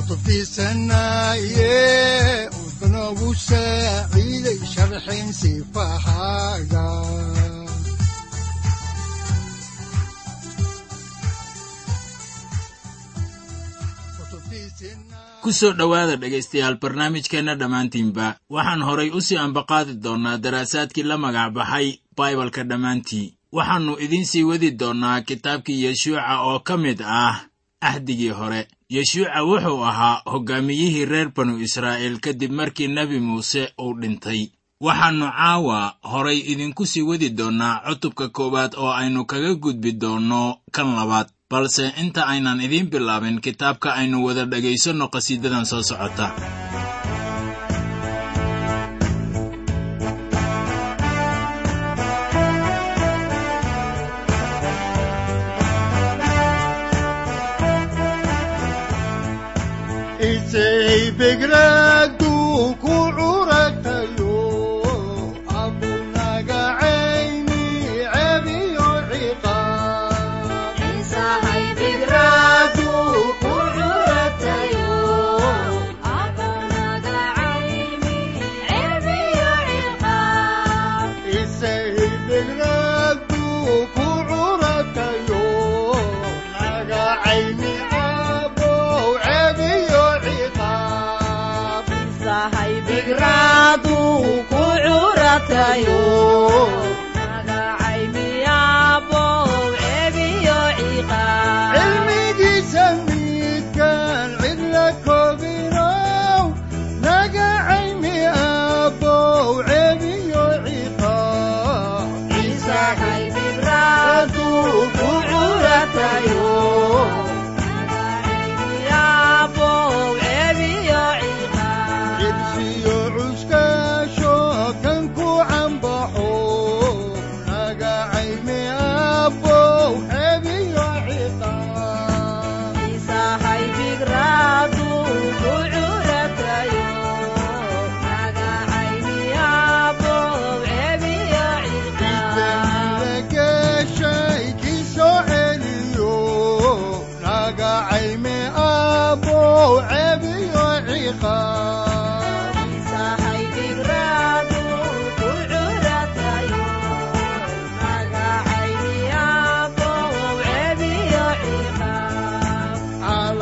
[0.00, 1.76] kutubtiisanaye
[2.64, 6.84] udanogu saaciiday sharxin sifahaaga
[15.42, 21.48] ku soo dhowaada dhegaystayaal barnaamijkeenna dhammaantiinba waxaan horay u sii ambaqaadi doonnaa daraasaadkii la magac
[21.56, 23.26] baxay baibalka dhammaantii.
[23.56, 27.36] Waxaannu idiin sii wadi doonnaa kitaabkii yeshuuca oo ka mid ah
[27.88, 28.60] ahdigii hore
[28.94, 34.40] yeshuuca wuxuu ahaa hoggaamiyihii reer banu israa'iil kadib markii nebi muuse uu dhintay.
[34.86, 35.78] Waxaannu caawa
[36.10, 40.42] horay idinku sii wadi doonnaa cutubka koowaad oo aynu kaga gudbi doonno
[40.74, 46.26] kan labaad balse inta aynan idiin bilaabin kitaabka aynu wada dhegaysanno qhasiidadan soo socota
[61.36, 61.89] cuskaasho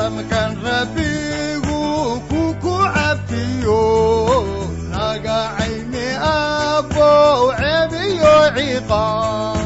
[0.09, 1.85] qadamkan rabbigu
[2.33, 3.85] kuku cabtiyo
[4.89, 9.59] nagacayni abow cebiyo ciqaab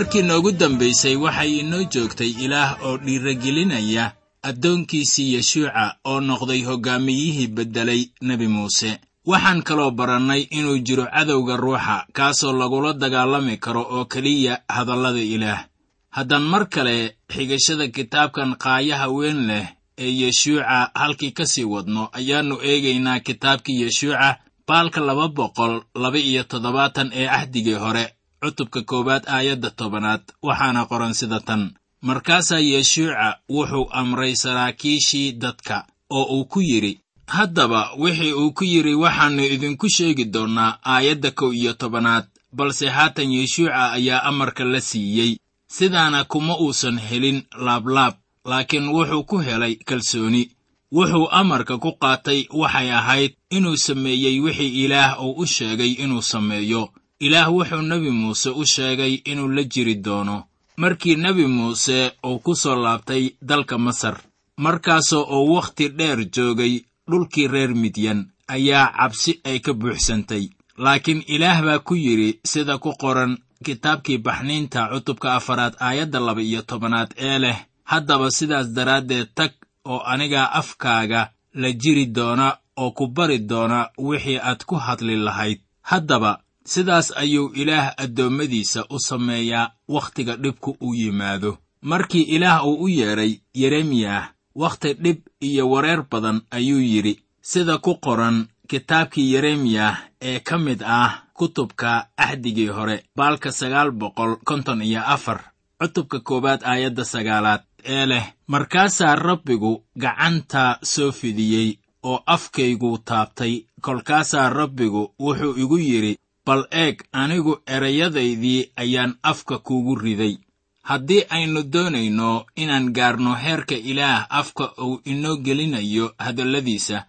[0.00, 4.04] markii noogu dambaysay waxay inoo joogtay ilaah oo dhiiragelinaya
[4.48, 8.90] addoonkiisii yeshuuca oo noqday hoggaamiyihii beddelay nebi muuse.
[9.26, 15.64] Waxaan kaloo barannay inuu jiro cadowga ruuxa kaasoo lagula dagaalami karo oo keliya hadallada ilaah.
[16.10, 19.66] Haddaan mar kale xigashada kitaabkan qaayaha weyn leh
[19.98, 24.38] ee yeshuuca halkii ka sii wadno ayaannu eegaynaa kitaabkii yeshuuca
[24.68, 28.04] baalka laba boqol laba iyo toddobaatan ee ahdigii hore
[28.42, 31.62] cutubka koowaad aayadda tobanaad waxaana qoran sida tan.
[32.02, 38.94] Markaasaa yeshuuca wuxuu amray saraakiishii dadka oo uu ku yidhi haddaba wixii uu ku yidhi
[38.94, 45.36] waxaannu idinku sheegi doonnaa aayadda kow iyo tobanaad balse haatan yeshuuca ayaa amarka la siiyey.
[45.76, 48.14] Sidaana kuma uusan helin laablaab
[48.44, 50.50] laakiin wuxuu ku helay kalsooni.
[50.92, 56.82] Wuxuu amarka ku qaatay waxay ahayd inuu sameeyey wixii ilaah uu u sheegay inuu sameeyo
[57.20, 60.36] ilaah wuxuu nebi muuse u sheegay inuu la jiri doono
[60.76, 64.16] markii nebi muuse uu ku soo laabtay dalka masar.
[64.64, 66.74] Markaasoo uu wakhti dheer joogay
[67.10, 70.44] dhulkii reer midyan ayaa cabsi ay ka buuxsantay.
[70.78, 73.32] Laakiin ilaah baa ku yidhi sida ku qoran
[73.64, 79.52] kitaabkii baxniinta cutubka afaraad aayadda laba iyo tobanaad ee leh haddaba sidaas daraaddeed tag
[79.84, 82.46] oo anigaa afkaaga la jiri doona
[82.76, 85.60] oo ku bari doona wixii aad ku hadli lahayd.
[85.90, 86.40] Haddaba
[86.72, 91.58] sidaas ayuu ilaah addoommadiisa u sameeyaa wakhtiga dhibku u yimaado.
[91.90, 94.24] Markii ilaah uu u yeedhay yeremiyah
[94.62, 100.80] wakhti dhib iyo wareer badan ayuu yidhi sida ku qoran kitaabkii yeremiyah ee ka mid
[100.86, 105.40] ah kutubka axdigii hore baalka sagaal boqol konton iyo afar
[105.80, 109.72] cutubka koowaad aayadda sagaalaad ee leh markaasaa rabbigu
[110.02, 111.70] gacanta soo fidiyey
[112.02, 116.18] oo afkayguu taabtay kolkaasaa rabbigu wuxuu igu yidhi
[116.50, 120.34] bal eeg anigu erayadaydii ayaan afka kuugu riday.
[120.82, 127.04] Haddii aynu doonayno inaan gaarno heerka ilaah afka uu inoo gelinayo hadalladiisa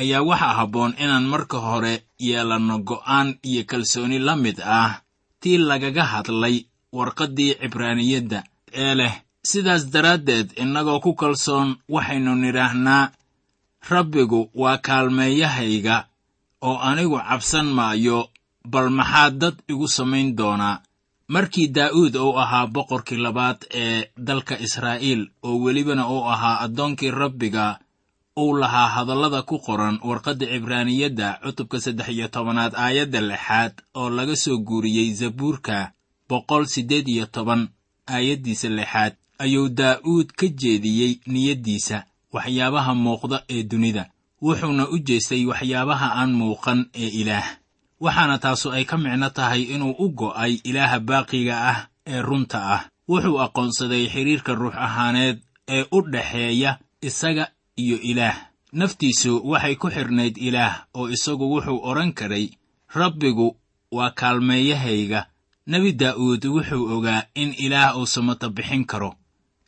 [0.00, 1.94] ayaa waxaa habboon inaan marka hore
[2.26, 4.92] yeelanno go'aan iyo kalsooni la mid ah
[5.40, 6.56] tii lagaga hadlay
[6.96, 8.38] warqaddii cibraaniyadda.
[8.72, 9.14] Ee leh
[9.50, 13.12] sidaas daraaddeed innagoo ku kalsoon waxaynu nidhaahnaa
[13.90, 15.96] rabbigu waa kaalmeeyahayga
[16.68, 18.28] oo anigu cabsan maayo
[18.64, 20.80] bal maxaa dad igu samayn doonaa
[21.28, 27.78] markii daa'uud uu ahaa boqorkii labaad ee dalka israa'iil oo welibana uu ahaa addoonkii rabbiga
[28.38, 34.36] uu lahaa hadallada ku qoran warqadda cibraaniyadda cutubka saddex iyo tobanaad aayadda lixaad oo laga
[34.36, 35.92] soo guuriyey zabuurka
[36.28, 37.68] boqol siddeed iyo toban
[38.06, 39.12] aayaddiisa lixaad.
[39.38, 44.04] Ayuu daa'uud ka jeediyey niyaddiisa waxyaabaha muuqda ee dunida.
[44.42, 47.48] Wuxuuna u jeestay waxyaabaha aan muuqan ee ilaah
[48.04, 51.78] waxaana taasu ay ka micno tahay inuu u go'ay ilaaha baaqiga ah
[52.12, 52.82] ee runta ah.
[53.10, 55.36] Wuxuu aqoonsaday xidhiirka ruux ahaaneed
[55.76, 56.70] ee u dhaxeeya
[57.08, 57.44] isaga
[57.82, 58.36] iyo ilaah.
[58.72, 62.46] Naftiisu waxay ku xidhnayd ilaah oo isagu wuxuu odhan karay
[62.94, 63.56] rabbigu
[63.96, 65.20] waa kaalmeeyahayga.
[65.66, 69.10] Nebi daa'uud wuxuu ogaa in ilaah uu samata bixin karo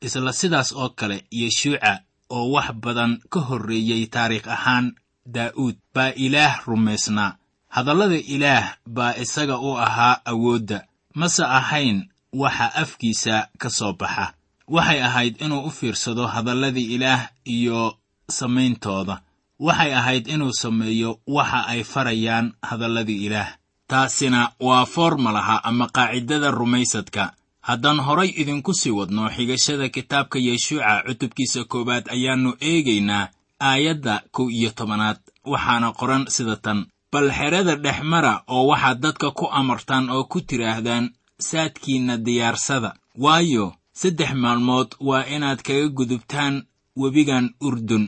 [0.06, 1.92] isla sidaas oo kale yeshuuca
[2.30, 4.86] oo wax badan ka horreeyey taariikh ahaan
[5.34, 7.36] daa'uud baa ilaah rumaysnaa
[7.74, 10.86] hadallada ilaah baa isaga u ahaa awoodda.
[11.14, 14.32] Mase ahayn waxa afkiisa ka soo baxa.
[14.68, 17.98] Waxay ahayd inuu u fiirsado hadalladii ilaah iyo
[18.30, 19.20] samayntooda
[19.60, 23.50] waxay ahayd inuu sameeyo waxa ay farayaan hadalladii ilaah.
[23.88, 27.32] Taasina waa foormalaha ama qaacidada rumaysadka.
[27.60, 33.28] Haddaan horay idinku sii wadno xigashada kitaabka yeshuuca cutubkiisa koowaad ayaannu eegaynaa
[33.60, 39.28] aayadda kow iyo tobanaad waxaana qoran sida tan bal xerada dhex mara oo waxaad dadka
[39.38, 41.04] ku amartaan oo ku tidhaahdaan
[41.48, 42.90] saadkiinna diyaarsada.
[43.24, 43.66] Waayo
[44.00, 46.54] saddex maalmood waa inaad kaga gudubtaan
[47.00, 48.04] webigan urdun.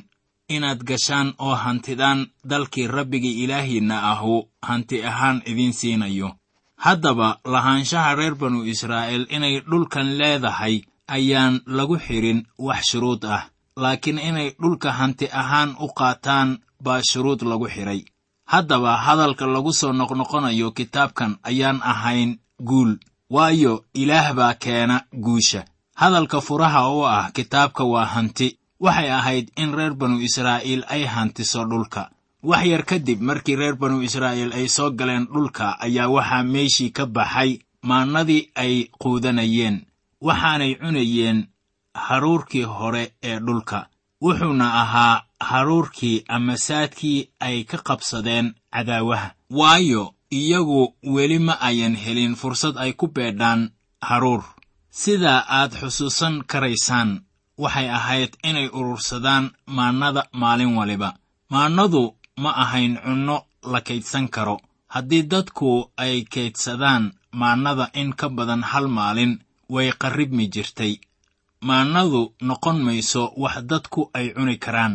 [0.54, 2.20] Inaad gashaan oo hantidaan
[2.50, 4.34] dalkii rabbiga ilaahiinna ahu
[4.68, 6.28] hanti ahaan idiin siinayo.
[6.84, 10.74] Haddaba lahaanshaha reer banu israa'iil inay dhulkan leedahay
[11.16, 13.42] ayaan lagu xidhin wax shuruud ah
[13.82, 16.48] laakiin inay dhulka hanti ahaan u qaataan
[16.84, 18.00] baa shuruud lagu xidhay
[18.46, 22.38] haddaba hadalka lagu soo noqnoqonayo kitaabkan ayaan ahayn
[22.68, 22.96] guul
[23.30, 25.64] waayo ilaah baa keena guusha.
[25.96, 28.58] Hadalka furaha u ah kitaabka waa hanti.
[28.80, 32.10] Waxay ahayd in reer banu israa'iil ay hantiso dhulka.
[32.42, 37.06] Wax yar kadib markii reer banu israa'iil ay soo galeen dhulka ayaa waxaa meeshii ka
[37.06, 39.76] baxay maannadii ay quudanayeen.
[40.20, 41.48] Waxaanay cunayeen
[41.94, 43.88] haruurkii hore ee dhulka
[44.20, 49.30] wuxuuna ahaa haruurkii ama saadkii ay ka qabsadeen cadaawaha.
[49.50, 53.70] Waayo iyagu weli ma ayan helin fursad ay ku beedhaan
[54.00, 54.42] haruur.
[54.90, 57.10] Sidaa aad xusuusan karaysaan
[57.58, 61.14] waxay ahayd inay urursadaan maannada maalin waliba.
[61.50, 63.36] Maannadu ma ahayn cunno
[63.72, 64.56] la kaydsan karo.
[64.88, 70.92] Haddii dadku ay kaydsadaan maannada in ka badan hal maalin way qarribmi jirtay
[71.60, 74.94] maannadu noqon mayso wax dadku ay cuni karaan.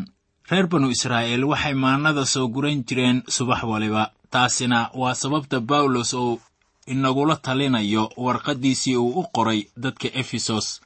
[0.50, 4.12] Reer banu israa'iil waxay maannada soo guran jireen subax waliba.
[4.32, 6.40] Taasina waa sababta bawlos uu
[6.88, 10.82] inagula talinayo warqaddiisii uu u qoray dadka efesos.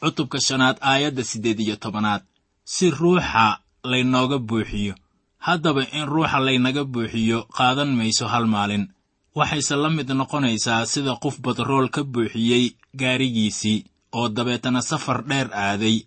[0.00, 2.22] Cutubka shanaad aayadda siddeed iyo tobanaad.
[2.64, 4.94] Si ruuxa laynooga buuxiyo.
[5.38, 8.88] Haddaba in ruuxa laynaga buuxiyo qaadan mayso hal maalin.
[9.34, 16.04] Waxayse la mid noqonaysaa sida qof batrool ka buuxiyey gaarigiisii oo dabeetana safar dheer aaday.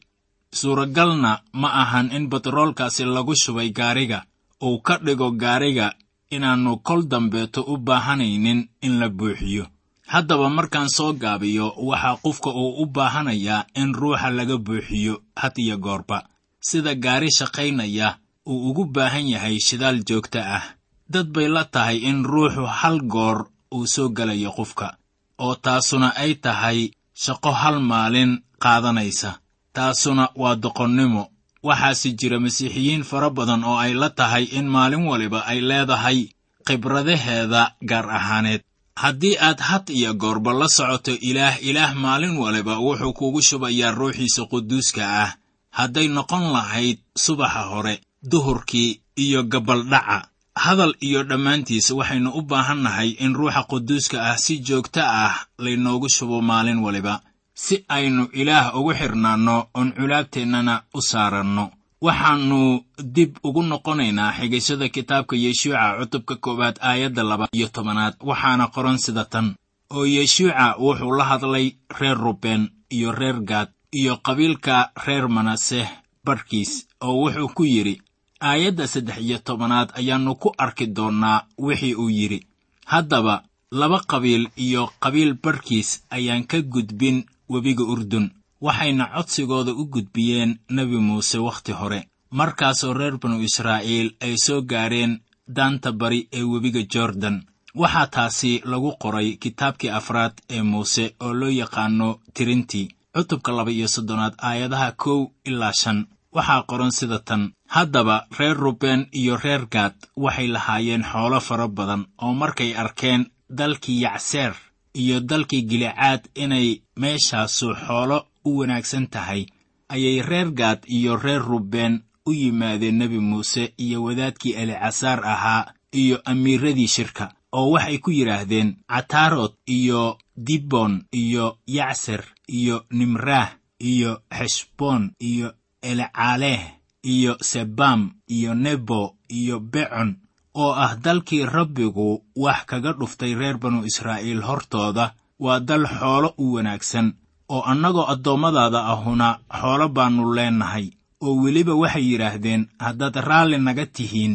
[0.53, 4.25] Suuragalna ma ahan in batroolkaasi lagu shubay gaariga.
[4.63, 5.93] Uu ka dhigo gaariga
[6.31, 9.65] inaannu kol dambeeto u baahanaynin in la buuxiyo.
[10.07, 15.77] Haddaba markaan soo gaabiyo waxaa qofka uu u baahanayaa in ruuxa laga buuxiyo had iyo
[15.77, 16.27] goorba.
[16.59, 20.63] Sida gaari shaqaynaya uu ugu baahan yahay shidaal joogto ah.
[21.09, 24.97] Dad bay la tahay in ruuxu hal goor uu soo gelayo qofka
[25.39, 26.91] oo taasuna ay tahay
[27.23, 28.31] shaqo hal maalin
[28.63, 29.31] qaadanaysa.
[29.75, 31.23] Taasuna waa doqonnimo.
[31.67, 36.19] Waxaase jira masiixiyiin fara badan oo ay la tahay in maalin waliba ay leedahay
[36.65, 38.61] khibradaheeda gaar ahaaneed.
[39.01, 44.45] Haddii aad had iyo goorba la socoto ilaah ilaah maalin waliba wuxuu kugu shubayaa ruuxiisa
[44.51, 45.31] quduuska ah.
[45.77, 48.01] Hadday noqon lahayd subaxa hore
[48.31, 55.01] duhurkii iyo gabaldhaca hadal iyo dhammaantiis waxaynu u baahannahay in ruuxa quduuska ah si joogto
[55.03, 57.21] ah laynoogu shubo maalin waliba
[57.53, 61.71] si aynu ilaah ugu xidhnaanno oon culaabteennana u saaranno.
[62.01, 62.83] Waxaannu
[63.15, 69.25] dib ugu noqonaynaa xigashada kitaabka yeshuuca cutubka koowaad aayadda laba iyo tobanaad waxaana qoran sida
[69.25, 69.55] tan.
[69.93, 71.67] Oo yeshuuca wuxuu la hadlay
[71.99, 75.87] reer ruben iyo reer gaad iyo qabiilka reer manaseh
[76.25, 78.01] barhkiis oo wuxuu ku yidhi
[78.49, 82.39] aayadda saddex iyo tobanaad ayaannu ku arki doonnaa wixii uu yidhi.
[82.85, 87.17] Haddaba laba qabiil iyo qabiil barhkiis ayaan ka gudbin
[87.49, 88.31] webiga urdun.
[88.61, 91.99] Waxayna codsigooda u gudbiyeen nebi muuse wakhti hore.
[92.31, 95.19] Markaasoo reer banu israa'iil ay soo gaareen
[95.55, 97.43] daanta bari ee webiga jordan.
[97.75, 102.87] Waxaa taasi lagu qoray kitaabkii afraad ee muuse oo loo yaqaanno tirintii.
[103.15, 105.99] Cutubka laba iyo soddonaad aayadaha kow ilaa shan.
[106.35, 112.03] Waxaa qoran sida tan haddaba reer ruben iyo reer gaad waxay lahaayeen xoolo fara badan
[112.23, 113.21] oo markay arkeen
[113.57, 114.53] dalkii yacseer
[115.01, 116.69] iyo dalkii gilicaad inay
[117.01, 119.45] meeshaasu xoolo u wanaagsan tahay
[119.93, 121.93] ayay reer gaad iyo reer ruben
[122.29, 127.25] u yimaadeen nebi muuse iyo wadaadkii elicasaar ahaa iyo amiiradii shirka
[127.57, 133.49] oo waxay ku yidhaahdeen cataarod iyo dibon iyo yacser iyo nimraah
[133.79, 135.47] iyo xeshboon iyo
[135.81, 136.61] elcaaleh
[137.03, 140.17] iyo sebam iyo nebo iyo becon
[140.55, 146.53] oo ah dalkii rabbigu wax kaga dhuftay reer banu israa'iil hortooda waa dal xoolo u
[146.53, 147.13] wanaagsan
[147.49, 150.85] oo annagoo addoommadaada ahuna xoolo baannu leennahay
[151.21, 154.33] oo weliba waxay yidhaahdeen haddaad raalli naga tihiin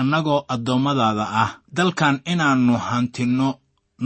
[0.00, 3.48] annagoo addoommadaada ah dalkan inaannu hantinno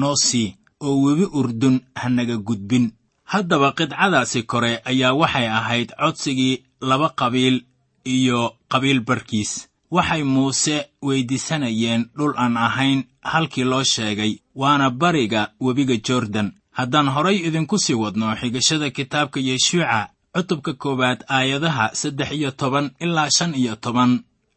[0.01, 2.93] noo sii oo webi urdun hanaga gudbin.
[3.25, 7.57] Haddaba qidcadaasi kore ayaa waxay ahayd codsigii laba qabiil
[8.19, 8.41] iyo
[8.73, 9.53] qabiil barkiis.
[9.91, 10.77] Waxay muuse
[11.07, 16.53] weyddiisanayeen dhul aan ahayn halkii loo sheegay waana bariga webiga jordan.
[16.79, 23.31] Haddaan horay idinku sii wadno xigashada kitaabka yeshuuca cutubka koowaad aayadaha saddex iyo toban ilaa
[23.37, 24.13] shan iyo toban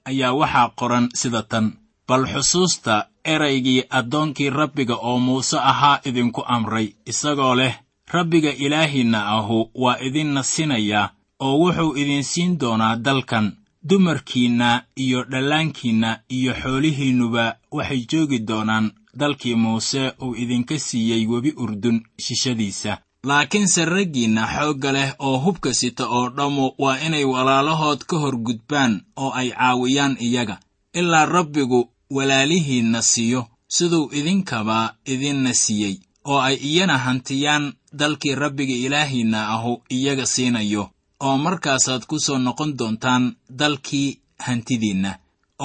[0.06, 1.66] ayaa waxaa qoran sida tan.
[2.08, 7.74] Bal xusuusta eraygii addoonkii rabbiga oo muuse ahaa idinku amray isagoo leh
[8.14, 11.10] rabbiga ilaahiinna ahu waa idinna sinayaa
[11.46, 13.46] oo wuxuu idin siin doonaa dalkan
[13.90, 14.70] dumarkiinna
[15.04, 17.46] iyo dhallaankiinna iyo xoolihiinnuba
[17.78, 22.98] waxay joogi doonaan dalkii muuse uu idinka siiyey webi urdun shishadiisa
[23.30, 28.94] laakiinse raggiinna xoogga leh oo hubka sita oo dhammu waa inay walaalahood ka hor gudbaan
[29.24, 30.56] oo ay caawiyaan iyaga
[31.00, 31.80] ilaa rabbigu
[32.16, 33.42] walaalihiinna siiyo
[33.76, 35.96] siduu idinkaba idinna siiyey
[36.26, 40.84] oo ay iyana hantiyaan dalkii rabbiga ilaahiinna ahu iyaga siinayo
[41.26, 43.24] oo markaasaad ku soo noqon doontaan
[43.60, 44.10] dalkii
[44.46, 45.12] hantidiinna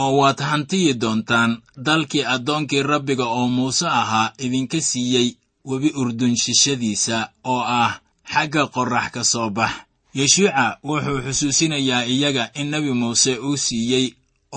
[0.01, 1.51] oo waad hantiyi doontaan
[1.87, 5.29] dalkii addoonkii rabbiga oo muuse ahaa idinka siiyey
[5.69, 7.17] webi urdun shishadiisa
[7.53, 7.93] oo ah
[8.33, 9.73] xagga qorrax ka soo bax.
[10.19, 14.07] Yeshuuca wuxuu xusuusinayaa iyaga in nebi muuse uu siiyey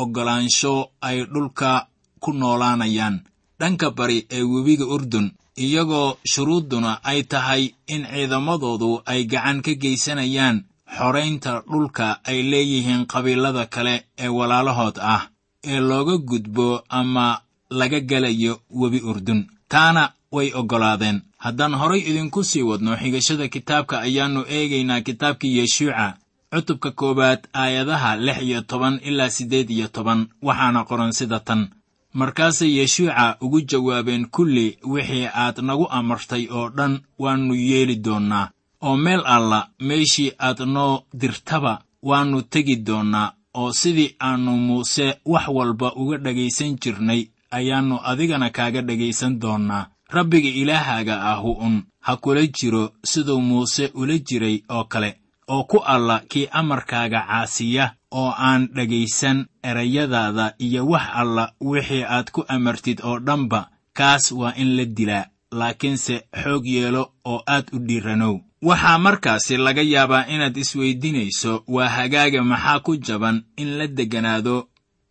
[0.01, 0.73] oggolaansho
[1.07, 1.87] ay dhulka
[2.23, 3.15] ku noolaanayaan.
[3.59, 5.27] Dhanka bari ee webiga urdun
[5.63, 10.57] iyagoo shuruudduna ay tahay in ciidamadoodu ay gacan ka geysanayaan
[10.97, 15.21] xoraynta dhulka ay leeyihiin qabiilada kale ee walaalahood ah
[15.63, 19.47] ee looga gudbo ama laga gelayo webi urdun.
[19.69, 26.07] Taana way oggolaadeen haddaan horay idinku sii wadno xigashada kitaabka ayaannu eegaynaa kitaabkii yeshuuca
[26.53, 30.27] cutubka koowaad aayadaha lix iyo toban ilaa siddeed iyo toban.
[30.41, 31.69] Waxaana qoran sida tan.
[32.13, 38.49] Markaasay yeshuuca ugu jawaabeen kulli wixii aad nagu amartay oo dhan waannu yeeli doonnaa
[38.81, 41.73] oo meel alla meeshii aad noo dirtaba
[42.03, 47.21] waannu tegi doonnaa oo sidii aannu muuse wax walba uga dhegaysan jirnay
[47.51, 49.87] ayaannu adigana kaaga dhegaysan doonnaa.
[50.09, 55.09] Rabbiga ilaahaaga ahu un ha kula jiro siduu muuse ula jiray oo kale
[55.47, 62.31] oo ku alla kii amarkaaga caasiya oo aan dhegaysan erayadaada iyo wax alla wixii aad
[62.31, 67.79] ku amartid oo dhanba kaas waa in la dilaa laakiinse xoog yeelo oo aad u
[67.87, 74.67] dhiiranow waxaa markaasi laga yaabaa inaad isweydiinayso waa hagaaga maxaa ku jaban in la degganaado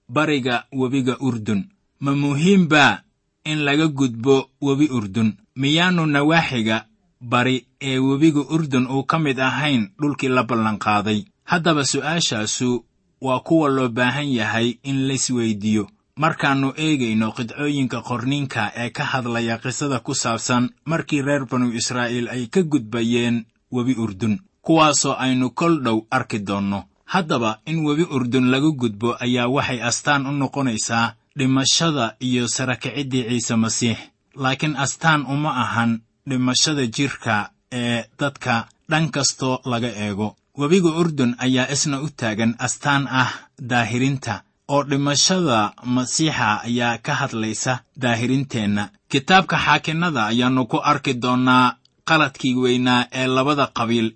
[0.08, 1.64] bariga webiga urdun?
[2.00, 3.00] Ma muhiim baa
[3.44, 5.34] in laga gudbo webi urdun?
[5.56, 6.86] Miyaannu nawaaxiga
[7.20, 11.24] bari ee webiga urdun uu ka mid ahayn dhulkii la ballanqaaday?
[11.44, 12.84] Haddaba su'aashaasu
[13.20, 15.88] waa kuwa loo baahan yahay in laisweydiiyo
[16.22, 22.42] markaannu eegayno qidcooyinka qorniinka ee ka hadlaya qisada ku saabsan markii reer banu israa'iil ay
[22.54, 23.36] ka gudbayeen
[23.74, 24.34] webi urdun
[24.66, 26.80] kuwaasoo aynu kol dhow arki doonno.
[27.12, 33.56] Haddaba in webi urdun laga gudbo ayaa waxay astaan u noqonaysaa dhimashada iyo sarakiciddii ciise
[33.56, 33.98] masiix.
[34.42, 40.36] Laakiin astaan uma ahan dhimashada jidhka ee dadka dhan kastoo laga eego.
[40.58, 43.30] Webiga urdun ayaa isna u taagan astaan ah
[43.70, 44.42] daahirinta
[44.74, 51.74] oo dhimashada masiixa ayaa ka hadlaysa daahirinteenna kitaabka xaakinnada ayaannu ku arki doonnaa
[52.08, 54.08] qaladkii weynaa ee labada qabiil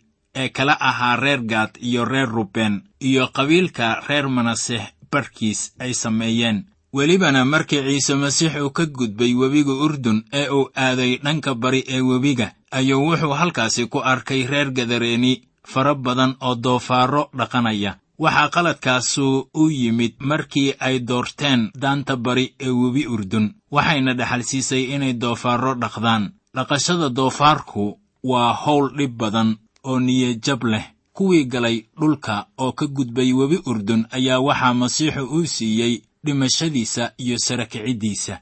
[0.43, 2.75] ee kala ahaa reer gaad iyo reer ruben
[3.09, 6.59] iyo qabiilka reer manaseh barkiis ay sameeyeen.
[6.97, 12.01] Welibana markii ciise masiix uu ka gudbay webiga urdun ee uu aaday dhanka bari ee
[12.01, 15.33] webiga ayuu wuxuu halkaasi ku arkay reer gadareeni
[15.73, 22.71] fara badan oo doofaarro dhaqanaya waxaa qaladkaasu u yimid markii ay doorteen daanta bari ee
[22.71, 26.25] webi urdun waxayna dhaxalsiisay inay doofaarro dhaqdaan.
[26.55, 27.99] Dhaqashada doofaarku
[28.31, 30.85] waa howl dhib badan oo niyajab leh.
[31.17, 37.37] Kuwii galay dhulka oo ka gudbay webi urdun ayaa waxaa masiixu uu siiyey dhimashadiisa iyo
[37.39, 38.41] sarakiciddiisa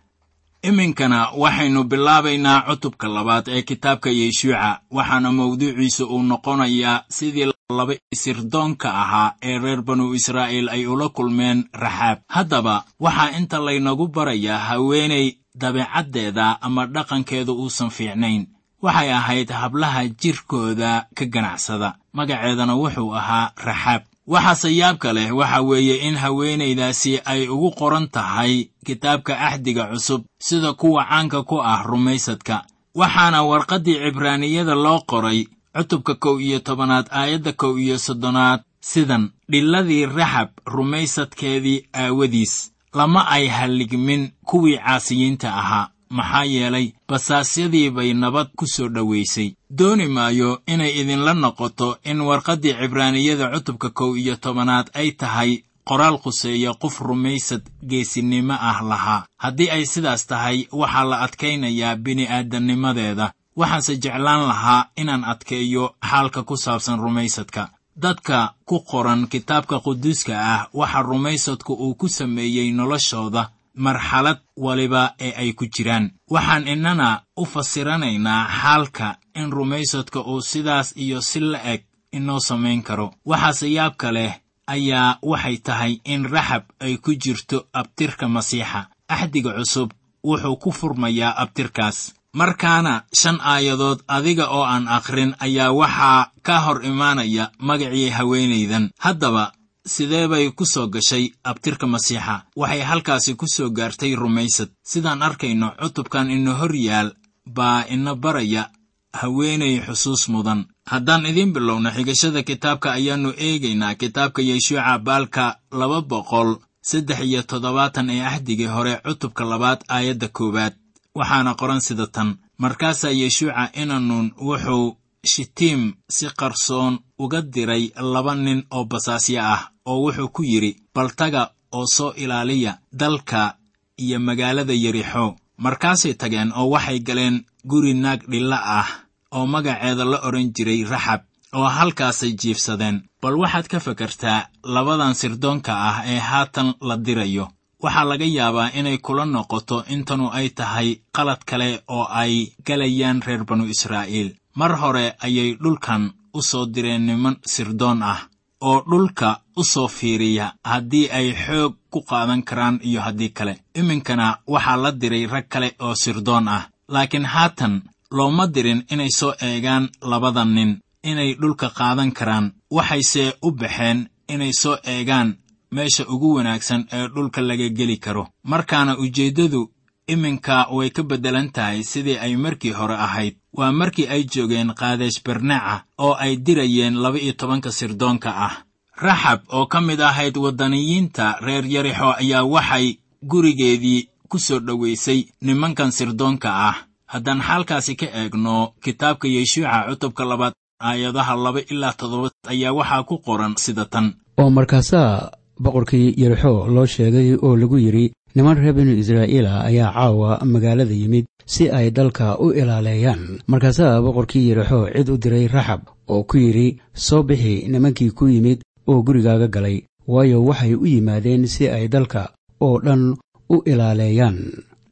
[0.63, 8.89] iminkana waxaynu bilaabaynaa cutubka labaad ee kitaabka yeshuuca waxaana mawduuciisu uu noqonayaa sidii laba isirdoonka
[9.03, 12.19] ahaa ee reer banu israa'iil ay ula kulmeen raxaab.
[12.29, 15.27] Haddaba waxaa inta laynagu barayaa haweenay
[15.61, 18.47] dabeecaddeeda ama dhaqankeedu uusan fiicnayn.
[18.83, 21.95] Waxay ahayd hablaha jirkooda ka ganacsada.
[22.13, 28.69] Magaceedana wuxuu ahaa raxaab waxaase yaabka leh waxa weeye in haweenaydaasi ay ugu qoran tahay
[28.87, 32.65] kitaabka axdiga cusub sida kuwa caanka ku ah rumaysadka.
[32.95, 40.07] Waxaana warqaddii cibraaniyada loo qoray cutubka kow iyo tobanaad aayadda kow iyo soddonaad sidan dhiladii
[40.07, 48.67] raxab rumaysadkeedii aawadiis lama ay halligmin kuwii caasiyiinta ahaa maxaa yeelay basaasyadii bay nabad ku
[48.75, 49.49] soo dhowaysay
[49.79, 55.53] dooni maayo inay idinla noqoto in warqaddii cibraaniyada cutubka kow iyo tobanaad ay tahay
[55.89, 59.27] qoraal khuseeya qof rumaysad geesinimo ah lahaa.
[59.43, 63.33] Haddii ay sidaas tahay waxaa la adkaynayaa bini'aadamnimadeeda.
[63.57, 67.69] Waxaanse jeclaan lahaa inaan adkeeyo xaalka ku saabsan rumaysadka.
[67.97, 75.33] Dadka ku qoran kitaabka quduuska ah waxa rumaysadku uu ku sameeyey noloshooda marxalad waliba ee
[75.37, 76.11] ay ku jiraan.
[76.31, 82.83] Waxaan innana u fasiranaynaa xaalka in rumaysadka uu sidaas iyo si la eg inoo samayn
[82.83, 83.15] karo.
[83.27, 84.33] Waxaase yaabka leh
[84.67, 88.89] ayaa waxay tahay in raxab ay ku jirto abtirka masiixa.
[89.09, 89.91] Axdiga cusub
[90.25, 92.15] wuxuu ku furmayaa abtirkaas.
[92.35, 98.91] Markaana shan aayadood adiga oo aan akhrin ayaa waxaa ka hor imaanaya magacii haweenaydan.
[98.99, 99.53] Haddaba
[99.87, 102.45] sidee bay ku soo gashay abtirka masiixa?
[102.57, 104.71] Waxay halkaasi ku soo gaartay rumaysad.
[104.83, 107.13] Sidaan arkayno cutubkan ina hor yaal
[107.47, 108.71] baa ina baraya
[109.13, 110.67] haweenay xusuus mudan.
[110.87, 118.11] Haddaan idiin bilowno xigashada kitaabka ayaannu eegaynaa kitaabka yeshuuca baalka laba boqol saddex iyo toddobaatan
[118.11, 120.75] ee ahdigii hore cutubka labaad aayadda koowaad.
[121.15, 128.61] Waxaana qoran sida tan markaasaa yeshuuca inanuun wuxuu shitiim si qarsoon uga diray laba nin
[128.75, 133.57] oo basaasyo ah oo wuxuu ku yidhi baltaga oo soo ilaaliya dalka
[134.03, 138.89] iyo magaalada yerixo markaasay tageen oo waxay galeen guri naag dhilla ah
[139.37, 141.21] oo magaceeda la odhan jiray raxab
[141.55, 143.03] oo halkaasay jiifsadeen.
[143.23, 147.47] Bal waxaad ka fakartaa labadan sirdoonka ah ee haatan la dirayo.
[147.83, 152.35] Waxaa laga yaabaa inay kula noqoto intanu ay tahay qalad kale oo ay
[152.67, 156.03] galayaan reer banu israa'iil mar hore ayay dhulkan
[156.35, 158.21] u soo direen niman sirdoon ah
[158.69, 163.55] oo dhulka u soo fiiriya haddii ay xoog ku qaadan karaan iyo haddii kale.
[163.75, 167.75] Iminkana waxaa la diray rag kale oo sirdoon ah laakiin haatan
[168.17, 170.79] looma dirin inay soo eegaan labada nin.
[171.11, 175.29] Inay dhulka qaadan karaan waxayse u baxeen inay soo eegaan
[175.75, 178.25] meesha ugu wanaagsan ee dhulka laga geli karo.
[178.51, 179.71] Markaana ujeeddadu
[180.07, 183.35] iminka way ka beddelan tahay sidii ay markii hore ahayd.
[183.53, 188.55] Waa markii ay joogeen qaadeesh barneca oo ay dirayeen laba-iyo tobanka sirdoonka ah.
[189.03, 192.99] Raxab oo ka mid ahayd waddaniyiinta reer yarixo ayaa waxay
[193.31, 196.77] gurigeedii ku soo dhowaysay nimankan sirdoonka ah.
[197.07, 203.19] Haddaan xaalkaasi ka eegno kitaabka yeshuuca cutubka labaad aayadaha laba ilaa toddoba ayaa waxaa ku
[203.19, 204.07] qoran sida tan.
[204.41, 205.31] Oo markaasaa
[205.63, 211.27] boqorkii yerixo loo sheegay oo lagu yidhi niman reer binu israa'iila ayaa caawa magaalada yimid
[211.47, 213.23] si ay dalka u ilaaleeyaan.
[213.47, 218.63] Markaasaa boqorkii yerixo cid u diray raxab oo ku yidhi soo bixi nimankii ku yimid
[218.89, 219.83] oo gurigaaga galay.
[220.09, 223.17] Waayo waxay u yimaadeen si ay dalka oo dhan
[223.55, 224.39] u ilaaleeyaan.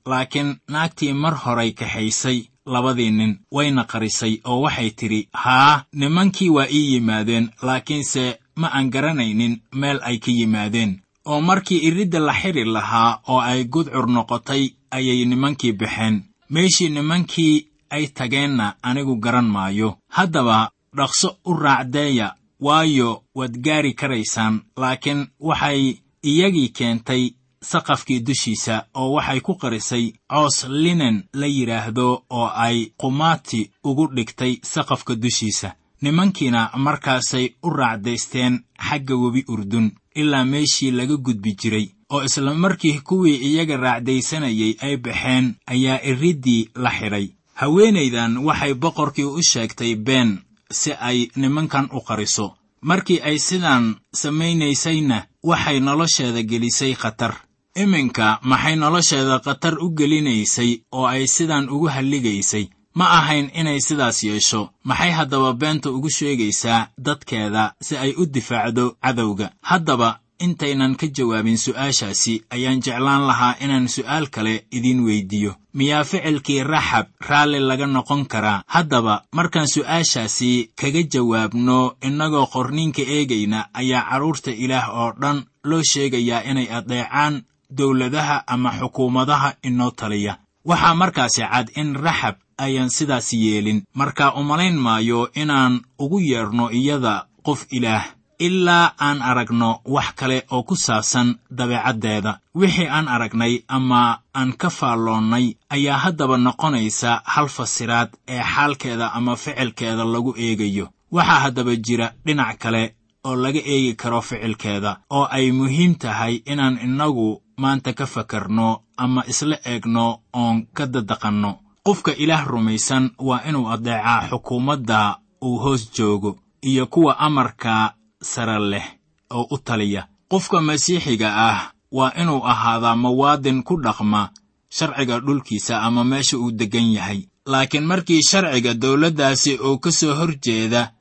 [0.07, 6.69] Laakiin naagtii mar horay kaxaysay labadii nin wayna qarisay oo waxay tidhi haa nimankii waa
[6.73, 12.65] ii yimaadeen laakiinse ma aan garanaynin meel ay ka yimaadeen oo markii iridda la xidhi
[12.65, 19.97] lahaa oo ay gudcur noqotay ayay nimankii baxeen meeshii nimankii ay tageenna anigu garan maayo.
[20.09, 27.31] Haddaba dhaqso u raacdeeya waayo waad gaari karaysaan laakiin waxay iyagii keentay
[27.63, 34.53] saqafkii dushiisa oo waxay ku qarisay coos linen la yidhaahdo oo ay qumaati ugu dhigtay
[34.63, 38.55] saqafka dushiisa nimankiina markaasay u raacdaysteen
[38.89, 44.97] xagga webi urdun ilaa meeshii laga gudbi jiray oo isla markii kuwii iyaga raacdaysanayay ay
[44.97, 50.39] baxeen ayaa iriddii la xidhay haweenaydan waxay boqorkii u sheegtay been
[50.71, 52.57] si ay nimankan u qariso.
[52.83, 57.35] Markii ay sidaan samaynaysayna waxay nolosheeda gelisay khatar.
[57.77, 64.23] Iminka maxay nolosheeda khatar u gelinaysay oo ay sidaan ugu halligaysay ma ahayn inay sidaas
[64.25, 64.71] yeesho.
[64.85, 69.51] Maxay haddaba beenta ugu sheegaysaa dadkeeda si ay u difaacdo cadowga?
[69.63, 76.63] Haddaba intaynan ka jawaabin su'aashaasi ayaan jeclaan lahaa inaan su'aal kale idiin weyddiiyo miyaa ficilkii
[76.65, 78.63] raxab raalli laga noqon karaa?
[78.67, 86.43] Haddaba markaan su'aashaasi kaga jawaabno innagoo qorniinka eegayna ayaa carruurta ilaah oo dhan loo sheegayaa
[86.51, 90.39] inay adeecaan dowladaha ama xukuumadaha inoo taliya.
[90.65, 93.83] Waxaa markaasi cad in raxab ayaan sidaas yeelin.
[93.95, 97.15] Marka umalayn maayo inaan ugu yeedhno iyada
[97.47, 98.05] qof ilaah
[98.47, 102.39] ilaa aan aragno wax kale oo ku saabsan dabeecaddeeda.
[102.55, 109.37] Wixii aan aragnay ama aan ka faalloonnay ayaa haddaba noqonaysa hal fasiraad ee xaalkeeda ama
[109.37, 110.87] ficilkeeda lagu eegayo.
[111.13, 112.95] Waxaa haddaba jira dhinac kale
[113.25, 119.23] oo laga eegi karo ficilkeeda oo ay muhiim tahay inaan innagu maanta ka fakarno ama
[119.29, 121.53] isla eegno oon ka dadaqanno
[121.91, 128.87] qofka ilaah rumaysan waa inuu adeecaa xukuumadda uu hoos joogo iyo kuwa amarka sare leh
[129.31, 130.07] oo u taliya.
[130.29, 134.31] Qofka masiixiga ah waa inuu ahaadaa muwaadin ku dhaqma
[134.71, 137.21] sharciga dhulkiisa ama meesha uu deggan yahay.
[137.47, 140.93] Laakiin markii sharciga dowladdaasi uu ka soo hor jeeda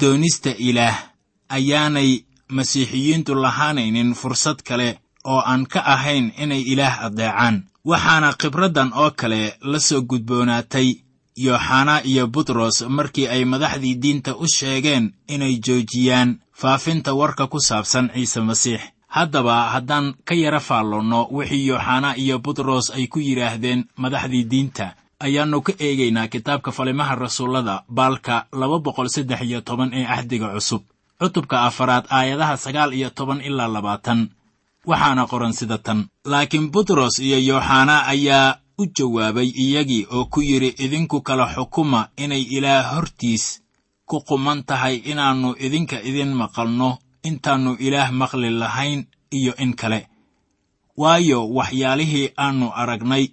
[0.00, 0.96] doonista ilaah
[1.48, 9.10] ayaanay masiixiyiintu lahaanaynin fursad kale oo aan ka ahayn inay ilaah addeecaan waxaana khibraddan oo
[9.20, 10.88] kale la soo gudboonaatay
[11.44, 18.10] yooxanaa iyo butros markii ay madaxdii diinta u sheegeen inay joojiyaan faafinta warka ku saabsan
[18.14, 18.80] ciise masiix.
[19.16, 24.86] Haddaba haddaan ka yara faalloonno wixii yooxanaa iyo butros ay ku yidhaahdeen madaxdii diinta
[25.24, 30.82] ayaannu ka eegaynaa kitaabka falimaha rasuullada baalka laba boqol saddex iyo toban ee ahdiga cusub
[31.20, 34.20] cutubka afaraad aayadaha sagaal iyo toban ilaa labaatan
[34.86, 36.06] waxaana qoran sida tan.
[36.24, 42.42] Laakiin butros iyo yooxanaa ayaa u jawaabay iyagii oo ku yidhi idinku kala xukuma inay
[42.56, 43.62] ilaah hortiis
[44.08, 49.00] ku quman tahay inaannu idinka idin maqalno intaannu ilaah maqli lahayn
[49.38, 50.00] iyo in kale.
[50.96, 53.24] Waayo waxyaalihii aannu aragnay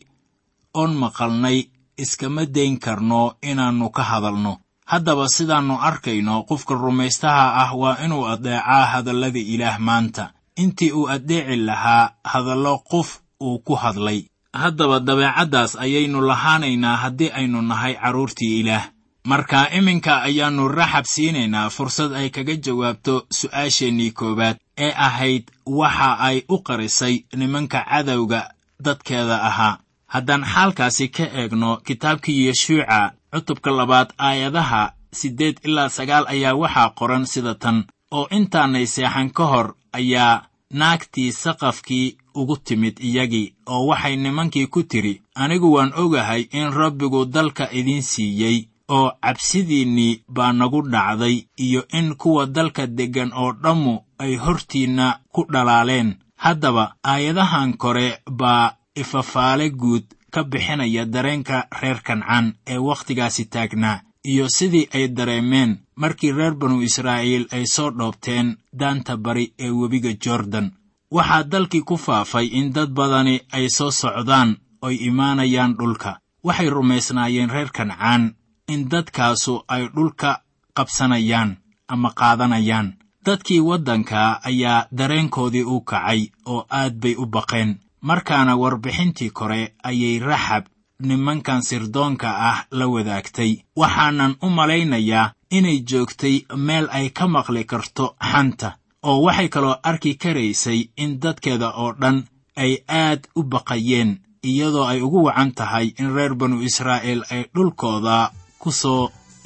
[0.73, 1.57] oon maqalnay
[1.97, 4.53] iskama dayn karno inaannu ka hadalno.
[4.85, 11.55] Haddaba sidaannu arkayno qofka rumaystaha ah waa inuu addeecaa hadallada ilaah maanta intii uu addeeci
[11.55, 14.23] lahaa hadallo qof uu ku hadlay.
[14.53, 18.89] Haddaba dabeecaddaas ayaynu lahaanaynaa haddii aynu nahay carruurtii ilaah.
[19.25, 26.37] Marka iminka ayaannu raxab siinaynaa fursad ay kaga jawaabto su'aasheennii koowaad ee ahayd waxa ay
[26.49, 28.41] u qarisay nimanka cadowga
[28.83, 29.77] dadkeeda ahaa.
[30.07, 37.25] Haddaan xaalkaasi ka eegno kitaabkii yeshuuca cutubka labaad aayadaha siddeed ilaa sagaal ayaa waxaa qoran
[37.25, 37.83] sida tan.
[38.11, 40.43] Oo intaanay seexan ka hor ayaa
[40.79, 47.25] naagtii saqafkii ugu timid iyagii oo waxay nimankii ku tidhi anigu waan ogahay in rabbigu
[47.25, 48.57] dalka idiin siiyey
[48.95, 55.41] oo cabsidiinnii baa nagu dhacday iyo in kuwa dalka deggan oo dhammu ay hortiinna ku
[55.53, 56.09] dhalaaleen.
[56.43, 58.07] Haddaba aayadahan kore
[58.39, 64.01] baa ifafaale guud ka bixinaya dareenka reer kancaan ee wakhtigaasi taagnaa
[64.31, 70.11] iyo sidii ay dareemeen markii reer banu israa'iil ay soo dhoobteen daanta bari ee webiga
[70.23, 70.71] jordan.
[71.11, 76.19] Waxaa dalkii ku faafay in dad badani ay soo socdaan oy imaanayaan dhulka.
[76.43, 78.35] Waxay rumaysnaayeen reer kancaan
[78.67, 80.41] in dadkaasu ay dhulka
[80.77, 82.93] qabsanayaan ama qaadanayaan.
[83.25, 87.79] Dadkii waddanka ayaa dareenkoodii u kacay oo aad bay u baqeen.
[88.01, 90.63] Markaana warbixintii kore ayay raxab
[90.99, 93.51] nimankan sirdoonka ah la wadaagtay.
[93.75, 96.35] Waxaanan u malaynayaa inay joogtay
[96.67, 98.69] meel ay ka maqli karto xanta
[99.09, 102.17] oo waxay kaloo arki karaysay in dadkeeda oo dhan
[102.63, 104.11] ay aad u baqayeen
[104.49, 108.17] iyadoo ay ugu wacan tahay in reer banu israa'iil ay dhulkooda
[108.61, 109.03] ku soo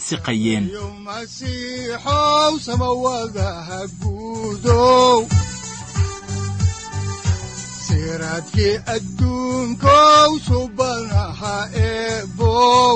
[0.08, 0.65] siqayeen.
[7.88, 11.56] Siraadkii adduunkow subanaha
[11.89, 12.96] eebow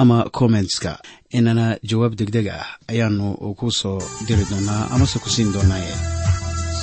[0.00, 0.92] ama kommentska
[1.36, 3.26] inana jawaab degdeg ah ayaanu
[3.58, 5.94] ku soo diri doonaa amase ku siin doonaaye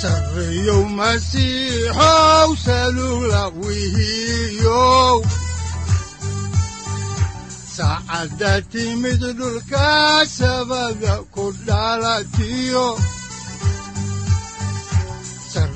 [0.00, 2.50] sareyow masiixow
[8.72, 9.88] timid dhulka
[10.38, 12.86] sabada ku dhalatiyo